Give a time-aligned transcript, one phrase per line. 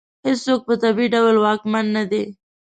[0.25, 2.23] هېڅوک په طبیعي ډول واکمن نه دی.